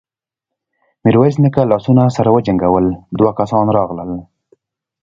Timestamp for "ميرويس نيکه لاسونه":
1.03-2.03